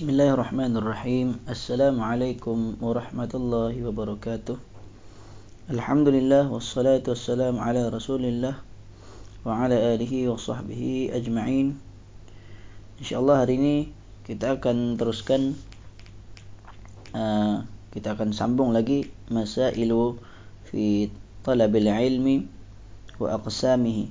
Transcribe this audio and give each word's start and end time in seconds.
Bismillahirrahmanirrahim. 0.00 1.44
Assalamualaikum 1.44 2.80
warahmatullahi 2.80 3.84
wabarakatuh. 3.84 4.56
Alhamdulillah 5.68 6.48
wassalatu 6.48 7.12
wassalamu 7.12 7.60
ala 7.60 7.92
rasulillah 7.92 8.64
Wa 9.44 9.68
ala 9.68 9.76
alihi 9.76 10.24
wa 10.24 10.40
sahbihi 10.40 11.12
ajma'in. 11.12 11.76
InsyaAllah 12.96 13.44
hari 13.44 13.60
ini 13.60 13.76
kita 14.24 14.56
akan 14.56 14.96
teruskan 14.96 15.52
uh, 17.12 17.68
Kita 17.92 18.16
akan 18.16 18.32
sambung 18.32 18.72
lagi 18.72 19.04
Masailu 19.28 20.16
fi 20.64 21.12
talabil 21.44 21.92
ilmi 21.92 22.48
wa 23.20 23.36
aqsamihi 23.36 24.08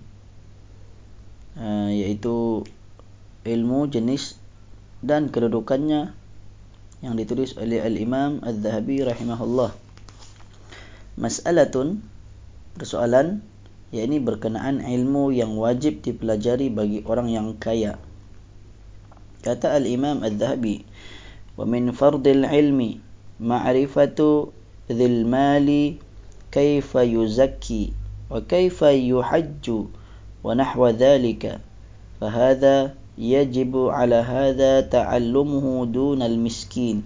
uh, 1.58 1.90
Iaitu 1.90 2.62
ilmu 3.42 3.90
jenis 3.90 4.38
dan 5.05 5.29
kedudukannya 5.29 6.13
yang 7.05 7.15
ditulis 7.21 7.55
oleh 7.61 7.85
Al-Imam 7.85 8.41
Al-Zahabi 8.41 9.05
rahimahullah. 9.05 9.77
Mas'alatun 11.21 12.01
persoalan 12.75 13.45
yakni 13.95 14.19
berkenaan 14.19 14.81
ilmu 14.81 15.31
yang 15.31 15.55
wajib 15.61 16.01
dipelajari 16.01 16.73
bagi 16.73 17.05
orang 17.05 17.29
yang 17.31 17.49
kaya. 17.61 18.01
Kata 19.45 19.77
Al-Imam 19.77 20.25
Al-Zahabi, 20.25 20.89
"Wa 21.55 21.69
min 21.69 21.93
fardil 21.93 22.49
ilmi 22.49 22.99
ma'rifatu 23.39 24.51
dhil 24.89 25.29
mali 25.29 26.01
kaifa 26.49 27.05
yuzakki 27.05 27.93
wa 28.33 28.41
kaifa 28.41 28.91
yuhajju 28.91 29.93
wa 30.43 30.53
nahwa 30.57 30.91
dhalika." 30.97 31.61
فهذا 32.25 32.95
yajibu 33.20 33.92
ala 33.92 34.24
hadha 34.24 34.88
ta'allumuhu 34.88 35.84
dunal 35.92 36.40
miskin. 36.40 37.04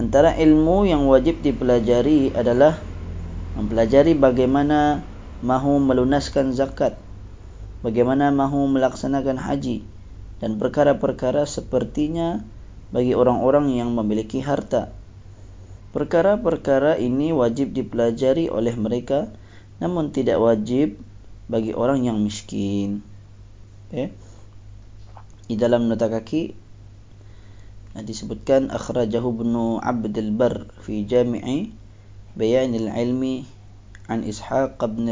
Antara 0.00 0.32
ilmu 0.32 0.88
yang 0.88 1.04
wajib 1.04 1.44
dipelajari 1.44 2.32
adalah 2.32 2.80
mempelajari 3.60 4.16
bagaimana 4.16 5.04
mahu 5.44 5.84
melunaskan 5.84 6.56
zakat 6.56 6.96
bagaimana 7.84 8.32
mahu 8.32 8.66
melaksanakan 8.66 9.38
haji 9.38 9.84
dan 10.40 10.58
perkara-perkara 10.58 11.46
sepertinya 11.46 12.42
bagi 12.90 13.14
orang-orang 13.14 13.72
yang 13.72 13.94
memiliki 13.94 14.40
harta. 14.42 14.92
Perkara-perkara 15.94 17.00
ini 17.00 17.32
wajib 17.32 17.72
dipelajari 17.72 18.52
oleh 18.52 18.74
mereka 18.76 19.32
namun 19.78 20.12
tidak 20.12 20.40
wajib 20.40 21.00
bagi 21.46 21.72
orang 21.72 22.04
yang 22.04 22.20
miskin. 22.20 23.06
Okay 23.88 24.12
di 25.46 25.54
dalam 25.54 25.86
nota 25.86 26.10
kaki 26.10 26.54
disebutkan 27.96 28.68
akhrajahu 28.68 29.32
ibnu 29.32 29.80
Abdul 29.80 30.34
Bar 30.36 30.68
fi 30.84 31.06
Jami'i 31.08 31.72
Bayan 32.36 32.76
al-Ilmi 32.76 33.48
an 34.12 34.20
Ishaq 34.20 34.76
bin 34.92 35.08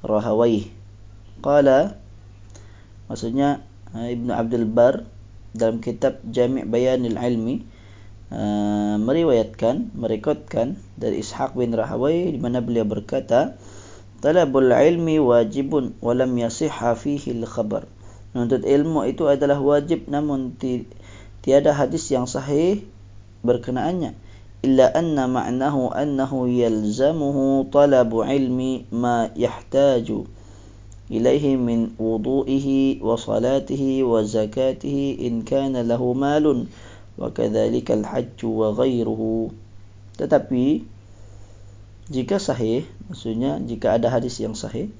Rahawayh. 0.00 0.64
Qala 1.44 2.00
maksudnya 3.04 3.60
eh, 3.92 4.16
Ibnu 4.16 4.32
Abdul 4.32 4.64
Bar 4.64 5.04
dalam 5.52 5.84
kitab 5.84 6.24
Jami' 6.24 6.64
Bayan 6.64 7.04
al-Ilmi 7.04 7.60
uh, 8.32 8.96
meriwayatkan 8.96 9.92
merekodkan 9.92 10.80
dari 10.96 11.20
Ishaq 11.20 11.52
bin 11.52 11.76
Rahawayh 11.76 12.32
di 12.32 12.38
mana 12.40 12.64
beliau 12.64 12.88
berkata 12.88 13.60
talabul 14.24 14.72
ilmi 14.72 15.20
wajibun 15.20 16.00
wa 16.00 16.16
lam 16.16 16.32
yasihha 16.38 16.96
fihi 16.96 17.36
al-khabar 17.44 17.84
menuntut 18.32 18.62
ilmu 18.62 19.06
itu 19.10 19.26
adalah 19.26 19.58
wajib 19.58 20.06
namun 20.06 20.54
ti, 20.54 20.86
tiada 21.42 21.74
hadis 21.74 22.06
yang 22.12 22.30
sahih 22.30 22.84
berkenaannya 23.42 24.14
illa 24.60 24.92
anna 24.92 25.24
ma'nahu 25.24 25.88
annahu 25.90 26.44
yalzamuhu 26.44 27.72
talabu 27.72 28.22
ilmi 28.28 28.84
ma 28.92 29.32
yahtaju 29.32 30.28
ilaihi 31.10 31.58
min 31.58 31.96
wudu'ihi 31.98 33.02
wa 33.02 33.18
salatihi 33.18 34.06
wa 34.06 34.22
zakatihi 34.22 35.26
in 35.26 35.42
kana 35.42 35.82
lahu 35.82 36.14
malun 36.14 36.70
wa 37.18 37.34
kadzalika 37.34 37.98
al-hajj 37.98 38.38
wa 38.46 38.70
ghayruhu. 38.70 39.50
Tetapi 40.14 40.86
jika 42.12 42.38
sahih 42.38 42.86
maksudnya 43.10 43.58
jika 43.58 43.98
ada 43.98 44.12
hadis 44.12 44.38
yang 44.38 44.54
sahih 44.54 44.92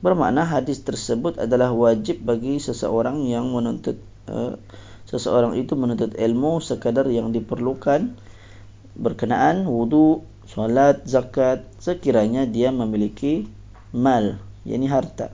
bermakna 0.00 0.48
hadis 0.48 0.80
tersebut 0.80 1.36
adalah 1.36 1.72
wajib 1.72 2.24
bagi 2.24 2.56
seseorang 2.56 3.24
yang 3.28 3.52
menuntut 3.52 4.00
uh, 4.28 4.56
seseorang 5.04 5.56
itu 5.56 5.76
menuntut 5.76 6.16
ilmu 6.16 6.60
sekadar 6.64 7.08
yang 7.08 7.32
diperlukan 7.32 8.16
berkenaan 8.96 9.64
wudu, 9.64 10.24
solat, 10.48 11.04
zakat 11.06 11.64
sekiranya 11.78 12.44
dia 12.48 12.74
memiliki 12.74 13.46
mal, 13.94 14.40
yakni 14.66 14.90
harta. 14.90 15.32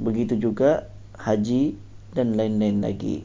Begitu 0.00 0.40
juga 0.40 0.88
haji 1.20 1.76
dan 2.16 2.34
lain-lain 2.34 2.80
lagi. 2.82 3.16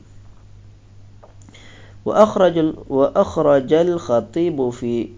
Wa 2.05 2.21
akhrajal 2.27 2.85
wa 2.85 3.09
akhrajal 3.15 3.97
khatib 3.97 4.61
fi 4.75 5.09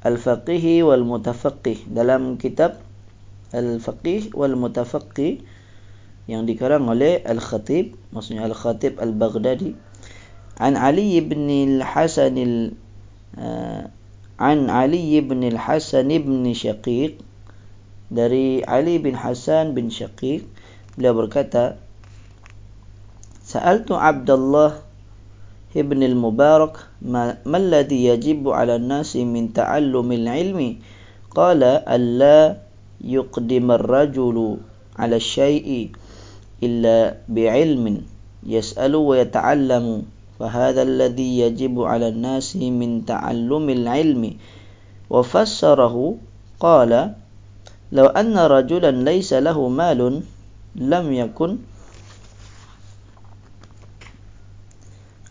al-faqih 0.00 0.80
wal 0.86 1.04
mutafaqqih 1.04 1.84
dalam 1.92 2.40
kitab 2.40 2.80
Al-Faqih 3.50 4.34
wal 4.34 4.54
Mutafaqih 4.54 5.42
yang 6.30 6.46
dikarang 6.46 6.86
oleh 6.86 7.18
Al-Khatib 7.26 7.98
maksudnya 8.14 8.46
Al-Khatib 8.46 9.02
Al-Baghdadi. 9.02 9.74
An 10.60 10.76
Ali 10.76 11.18
ibn 11.18 11.50
Al-Hasan 11.50 12.36
al 12.36 12.56
uh, 13.40 13.82
an 14.38 14.70
Ali 14.70 15.18
ibn 15.18 15.42
Al-Hasan 15.42 16.08
ibn 16.14 16.46
Syaqiq 16.46 17.18
dari 18.10 18.66
Ali 18.66 18.98
bin 18.98 19.14
Hasan 19.14 19.72
bin 19.78 19.88
Syaqiq 19.88 20.42
beliau 20.98 21.14
berkata 21.14 21.78
Sa'altu 23.46 23.98
Abdullah 23.98 24.82
ibn 25.74 26.02
al-Mubarak 26.02 26.86
ma 27.02 27.38
alladhi 27.46 28.10
yajibu 28.10 28.50
'ala 28.54 28.78
an-nasi 28.78 29.22
min 29.22 29.54
ta'allumil 29.54 30.26
ilmi? 30.26 30.82
Qala 31.30 31.82
alla 31.86 32.69
يقدم 33.04 33.70
الرجل 33.70 34.56
على 34.98 35.16
الشيء 35.16 35.90
إلا 36.62 37.16
بعلم 37.28 38.02
يسأل 38.46 38.96
ويتعلم 38.96 40.02
فهذا 40.38 40.82
الذي 40.82 41.38
يجب 41.40 41.82
على 41.82 42.08
الناس 42.08 42.56
من 42.56 43.04
تعلم 43.04 43.66
العلم. 43.70 44.22
وفسره 45.10 45.96
قال 46.60 46.92
لو 47.92 48.06
أن 48.06 48.38
رجلا 48.38 48.90
ليس 48.90 49.32
له 49.32 49.68
مال 49.68 50.22
لم 50.76 51.06
يكن 51.12 51.50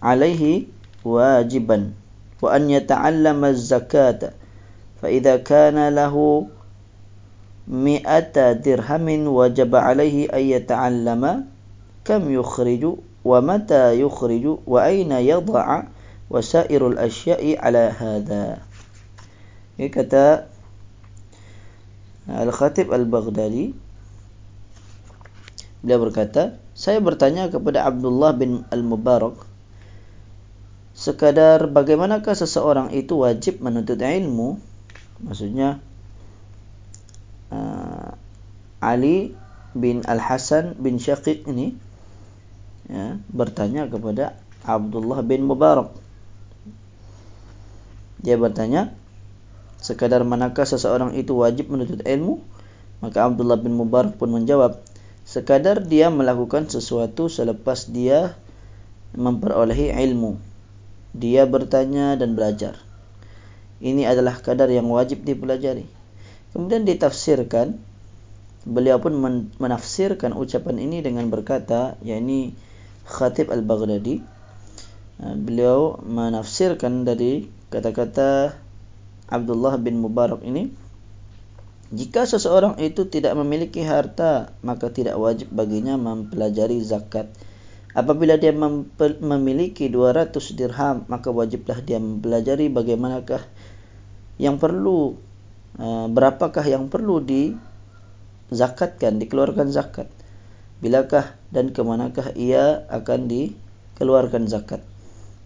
عليه 0.03 0.63
واجبا 1.05 1.79
وأن 2.41 2.63
يتعلم 2.69 3.45
الزكاة 3.45 4.21
فإذا 5.01 5.35
كان 5.37 5.95
له 5.95 6.15
mi'ata 7.69 8.57
dirhamin 8.57 9.29
wajib 9.29 9.77
alaihi 9.77 10.25
ay 10.33 10.57
yata'allama 10.57 11.45
kam 12.01 12.25
yukhriju 12.25 12.97
wa 13.21 13.39
mata 13.45 13.93
yukhriju 13.93 14.65
wa 14.65 14.89
aina 14.89 15.21
yadha'a 15.21 15.85
wa 16.29 16.39
sa'irul 16.41 16.97
asya'i 16.97 17.53
ala 17.53 17.93
hadha 17.93 18.65
ini 19.79 19.87
kata 19.87 20.51
Al-Khatib 22.29 22.91
Al-Baghdadi 22.91 23.71
Beliau 25.79 25.99
berkata 26.03 26.59
Saya 26.75 26.99
bertanya 26.99 27.47
kepada 27.47 27.87
Abdullah 27.87 28.35
bin 28.35 28.67
Al-Mubarak 28.69 29.39
Sekadar 30.91 31.71
bagaimanakah 31.71 32.35
seseorang 32.35 32.91
itu 32.91 33.23
wajib 33.23 33.63
menuntut 33.63 34.03
ilmu? 34.03 34.59
Maksudnya 35.23 35.79
Ali 38.79 39.35
bin 39.75 40.01
Al 40.07 40.23
Hasan 40.23 40.75
bin 40.79 40.97
Syaqiq 40.97 41.45
ini 41.47 41.75
ya, 42.87 43.19
bertanya 43.29 43.85
kepada 43.91 44.39
Abdullah 44.63 45.23
bin 45.23 45.47
Mubarak. 45.47 45.93
Dia 48.19 48.35
bertanya, 48.35 48.91
sekadar 49.79 50.27
manakah 50.27 50.67
seseorang 50.67 51.15
itu 51.15 51.31
wajib 51.39 51.71
menuntut 51.71 52.03
ilmu? 52.03 52.43
Maka 52.99 53.31
Abdullah 53.31 53.55
bin 53.55 53.79
Mubarak 53.79 54.19
pun 54.19 54.27
menjawab, 54.27 54.83
sekadar 55.23 55.79
dia 55.87 56.11
melakukan 56.11 56.67
sesuatu 56.67 57.31
selepas 57.31 57.87
dia 57.87 58.35
memperolehi 59.15 59.95
ilmu. 59.95 60.35
Dia 61.15 61.47
bertanya 61.47 62.19
dan 62.19 62.35
belajar. 62.35 62.75
Ini 63.79 64.11
adalah 64.11 64.35
kadar 64.43 64.67
yang 64.67 64.91
wajib 64.91 65.23
dipelajari. 65.23 65.87
Kemudian 66.51 66.83
ditafsirkan 66.83 67.79
beliau 68.67 68.99
pun 68.99 69.15
menafsirkan 69.59 70.35
ucapan 70.35 70.79
ini 70.79 70.99
dengan 70.99 71.31
berkata 71.31 71.95
yakni 72.03 72.55
Khatib 73.07 73.51
Al-Baghdadi. 73.51 74.21
Uh, 75.19 75.35
beliau 75.35 75.99
menafsirkan 76.03 77.03
dari 77.03 77.51
kata-kata 77.69 78.55
Abdullah 79.29 79.77
bin 79.77 80.01
Mubarak 80.01 80.41
ini 80.41 80.71
jika 81.89 82.29
seseorang 82.29 82.77
itu 82.77 83.09
tidak 83.09 83.33
memiliki 83.33 83.81
harta 83.81 84.53
maka 84.61 84.93
tidak 84.93 85.17
wajib 85.17 85.49
baginya 85.49 85.97
mempelajari 85.97 86.77
zakat. 86.85 87.33
Apabila 87.97 88.37
dia 88.37 88.53
memiliki 88.53 89.89
200 89.89 90.37
dirham 90.53 91.09
maka 91.09 91.33
wajiblah 91.33 91.81
dia 91.81 91.97
mempelajari 91.97 92.69
bagaimanakah 92.69 93.41
yang 94.37 94.61
perlu 94.61 95.17
uh, 95.81 96.05
berapakah 96.05 96.61
yang 96.61 96.85
perlu 96.93 97.17
di 97.25 97.57
zakatkan 98.53 99.17
dikeluarkan 99.17 99.69
zakat. 99.73 100.09
Bilakah 100.79 101.35
dan 101.51 101.73
ke 101.75 101.81
manakah 101.83 102.31
ia 102.37 102.85
akan 102.89 103.27
dikeluarkan 103.29 104.47
zakat? 104.49 104.83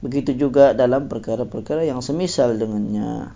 Begitu 0.03 0.35
juga 0.35 0.75
dalam 0.75 1.07
perkara-perkara 1.07 1.87
yang 1.87 2.03
semisal 2.03 2.59
dengannya. 2.59 3.31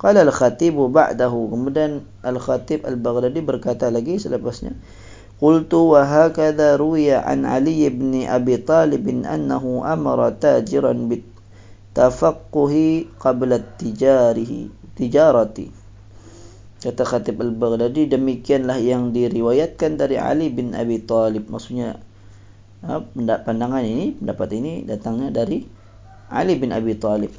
Qala 0.00 0.24
al-khatib 0.24 0.78
ba'dahu. 0.78 1.52
Kemudian 1.52 2.06
al-khatib 2.24 2.88
al-baghdadi 2.88 3.40
berkata 3.44 3.92
lagi 3.92 4.16
selepasnya 4.16 4.74
qultu 5.38 5.94
wa 5.94 6.02
hakadha 6.02 6.74
ruya 6.74 7.22
an 7.22 7.46
ali 7.46 7.86
ibn 7.86 8.26
abi 8.26 8.58
talib 8.58 9.06
annahu 9.06 9.86
amara 9.86 10.34
tajiran 10.34 11.06
bit 11.06 11.22
tafaqquhi 11.94 13.06
qabla 13.22 13.62
tijarihi 13.78 14.66
tijarati 14.98 15.70
Kata 16.78 17.02
Khatib 17.02 17.42
Al-Baghdadi 17.42 18.06
demikianlah 18.06 18.78
yang 18.78 19.10
diriwayatkan 19.10 19.98
dari 19.98 20.14
Ali 20.14 20.46
bin 20.46 20.78
Abi 20.78 21.02
Talib. 21.02 21.50
Maksudnya 21.50 21.98
ha, 22.86 23.02
pandangan 23.42 23.82
ini, 23.82 24.14
pendapat 24.14 24.48
ini 24.54 24.72
datangnya 24.86 25.34
dari 25.34 25.66
Ali 26.30 26.54
bin 26.54 26.70
Abi 26.70 26.94
Talib. 26.94 27.34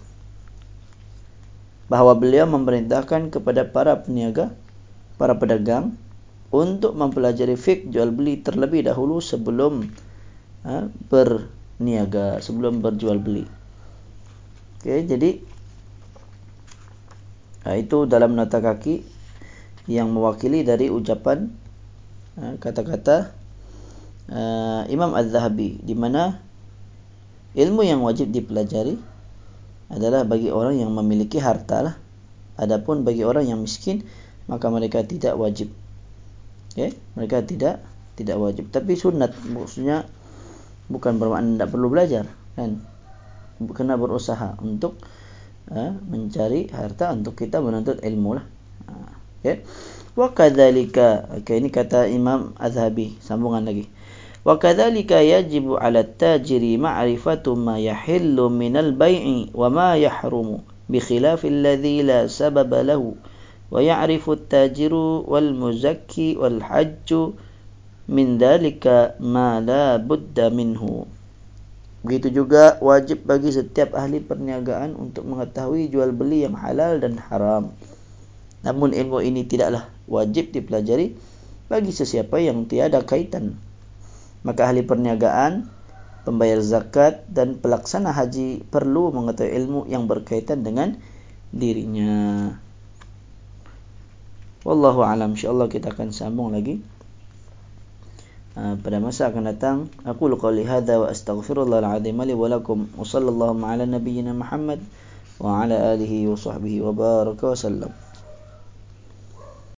Bahawa 1.88 2.19
beliau 2.19 2.51
memerintahkan 2.51 3.31
kepada 3.31 3.63
para 3.63 4.03
peniaga, 4.03 4.51
para 5.15 5.39
pedagang 5.39 5.95
untuk 6.51 7.00
mempelajari 7.00 7.56
fik 7.56 7.95
jual 7.95 8.12
beli 8.12 8.44
terlebih 8.44 8.92
dahulu 8.92 9.24
sebelum 9.24 9.88
ha, 10.68 10.92
berniaga, 11.07 12.44
sebelum 12.44 12.83
berjual 12.83 13.24
beli. 13.24 13.47
Okay, 14.83 15.07
jadi 15.07 15.39
ha, 17.63 17.80
itu 17.80 18.03
dalam 18.03 18.35
nota 18.35 18.59
kaki 18.59 19.19
yang 19.89 20.13
mewakili 20.13 20.62
dari 20.62 20.94
ucapan 20.94 21.50
ha, 22.38 22.53
kata-kata 22.62 23.33
uh, 24.30 24.86
Imam 24.86 25.18
Az-Zahabi 25.18 25.81
di 25.81 25.97
mana 25.97 26.38
ilmu 27.57 27.81
yang 27.81 28.06
wajib 28.06 28.30
dipelajari 28.30 29.01
adalah 29.89 30.21
bagi 30.30 30.53
orang 30.53 30.77
yang 30.77 30.94
memiliki 30.94 31.41
harta 31.41 31.81
lah. 31.81 31.95
Adapun 32.62 33.01
bagi 33.01 33.25
orang 33.25 33.50
yang 33.50 33.65
miskin 33.65 34.06
maka 34.45 34.69
mereka 34.69 35.01
tidak 35.01 35.33
wajib. 35.33 35.74
Okay? 36.77 36.94
Mereka 37.18 37.50
tidak 37.50 37.81
tidak 38.13 38.38
wajib. 38.38 38.69
Tapi 38.69 38.94
sunat 38.94 39.33
maksudnya 39.50 40.06
bukan 40.85 41.18
bermakna 41.18 41.57
tidak 41.57 41.69
perlu 41.74 41.89
belajar 41.89 42.30
kan. 42.53 42.85
Kena 43.57 43.97
berusaha 43.97 44.53
untuk 44.62 45.01
uh, 45.74 45.97
mencari 46.06 46.69
harta 46.69 47.09
untuk 47.09 47.33
kita 47.33 47.57
menuntut 47.57 48.06
ilmu 48.06 48.38
lah. 48.38 48.45
Uh 48.85 49.19
ya. 49.45 49.59
Wa 50.19 50.36
kadzalika 50.36 51.31
okay, 51.31 51.63
ini 51.63 51.71
kata 51.71 52.12
Imam 52.12 52.51
Azhabi 52.59 53.15
sambungan 53.24 53.63
lagi. 53.63 53.88
Wa 54.44 54.59
kadzalika 54.59 55.24
yajibu 55.24 55.80
'ala 55.80 56.03
at-tajiri 56.03 56.75
ma'rifatu 56.75 57.56
ma 57.56 57.80
yahillu 57.80 58.51
min 58.51 58.75
al-bay'i 58.75 59.51
wa 59.56 59.71
ma 59.71 59.89
yahrumu 59.95 60.63
bi 60.91 61.00
khilaf 61.00 61.47
alladhi 61.47 62.03
la 62.03 62.27
sababa 62.27 62.83
lahu 62.83 63.15
wa 63.71 63.80
ya'rifu 63.80 64.36
at-tajiru 64.36 65.24
wal 65.30 65.56
muzakki 65.56 66.35
wal 66.35 66.59
hajju 66.59 67.38
min 68.09 68.42
dhalika 68.42 69.15
ma 69.21 69.63
la 69.63 70.01
budda 70.01 70.50
minhu. 70.50 71.07
Begitu 72.00 72.44
juga 72.44 72.80
wajib 72.80 73.27
bagi 73.27 73.51
setiap 73.51 73.92
ahli 73.92 74.24
perniagaan 74.24 74.95
untuk 74.95 75.27
mengetahui 75.27 75.92
jual 75.92 76.15
beli 76.15 76.47
yang 76.47 76.56
halal 76.56 76.95
dan 76.95 77.19
haram 77.19 77.75
Namun 78.59 78.91
ilmu 78.91 79.23
ini 79.23 79.47
tidaklah 79.47 79.88
wajib 80.09 80.51
dipelajari 80.51 81.15
bagi 81.71 81.91
sesiapa 81.94 82.41
yang 82.44 82.67
tiada 82.67 83.06
kaitan. 83.06 83.56
Maka 84.44 84.71
ahli 84.71 84.83
perniagaan, 84.83 85.67
pembayar 86.27 86.59
zakat 86.59 87.23
dan 87.31 87.59
pelaksana 87.59 88.11
haji 88.11 88.63
perlu 88.67 89.11
mengetahui 89.15 89.51
ilmu 89.56 89.79
yang 89.88 90.07
berkaitan 90.09 90.65
dengan 90.65 91.00
dirinya. 91.56 92.53
Wallahu 94.67 95.07
alam 95.07 95.39
insyaallah 95.39 95.71
kita 95.71 95.95
akan 95.95 96.11
sambung 96.11 96.51
lagi 96.51 96.83
uh, 98.59 98.75
pada 98.75 99.00
masa 99.00 99.31
akan 99.31 99.44
datang. 99.47 99.77
Aku 100.03 100.27
qouli 100.35 100.67
hadza 100.67 101.00
wa 101.00 101.07
astaghfirullahal 101.07 102.03
azim 102.03 102.19
li 102.27 102.35
wa 102.35 102.51
lakum 102.51 102.91
wa 102.94 103.07
sallallahu 103.07 103.56
ala 103.63 103.88
nabiyyina 103.88 104.35
Muhammad 104.35 104.83
wa 105.39 105.63
ala 105.63 105.95
alihi 105.95 106.27
wa 106.27 106.35
sahbihi 106.35 106.83
wa 106.83 106.91
baraka 106.91 107.56
wa 107.56 107.57
sallam. 107.57 107.91